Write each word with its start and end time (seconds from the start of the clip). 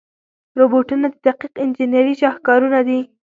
روبوټونه 0.59 1.07
د 1.11 1.15
دقیق 1.25 1.53
انجنیري 1.63 2.13
شاهکارونه 2.21 2.79
دي. 2.87 2.99